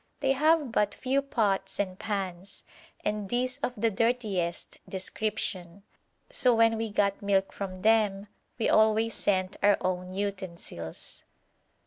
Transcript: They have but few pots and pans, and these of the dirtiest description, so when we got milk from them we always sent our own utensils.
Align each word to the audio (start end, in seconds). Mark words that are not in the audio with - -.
They 0.19 0.31
have 0.31 0.71
but 0.71 0.95
few 0.95 1.21
pots 1.21 1.79
and 1.79 1.99
pans, 1.99 2.63
and 3.05 3.29
these 3.29 3.59
of 3.59 3.73
the 3.77 3.91
dirtiest 3.91 4.79
description, 4.89 5.83
so 6.31 6.55
when 6.55 6.75
we 6.75 6.89
got 6.89 7.21
milk 7.21 7.53
from 7.53 7.83
them 7.83 8.25
we 8.57 8.67
always 8.67 9.13
sent 9.13 9.57
our 9.61 9.77
own 9.79 10.11
utensils. 10.11 11.23